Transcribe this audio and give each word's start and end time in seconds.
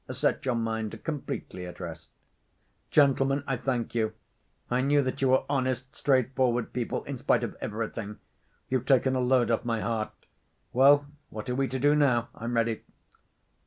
Set 0.09 0.43
your 0.45 0.55
mind 0.55 1.03
completely 1.03 1.67
at 1.67 1.79
rest." 1.79 2.09
"Gentlemen, 2.89 3.43
I 3.45 3.55
thank 3.55 3.93
you. 3.93 4.13
I 4.67 4.81
knew 4.81 5.03
that 5.03 5.21
you 5.21 5.29
were 5.29 5.45
honest, 5.47 5.91
straight‐forward 5.91 6.73
people 6.73 7.03
in 7.03 7.19
spite 7.19 7.43
of 7.43 7.55
everything. 7.61 8.17
You've 8.67 8.87
taken 8.87 9.13
a 9.15 9.19
load 9.19 9.51
off 9.51 9.63
my 9.63 9.81
heart.... 9.81 10.09
Well, 10.73 11.05
what 11.29 11.47
are 11.51 11.55
we 11.55 11.67
to 11.67 11.77
do 11.77 11.93
now? 11.93 12.29
I'm 12.33 12.55
ready." 12.55 12.81